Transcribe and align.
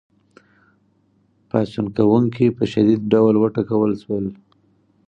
پاڅون 1.49 1.87
کوونکي 1.97 2.45
په 2.57 2.63
شدید 2.71 3.01
ډول 3.11 3.35
وټکول 3.39 3.91
شول. 4.03 4.25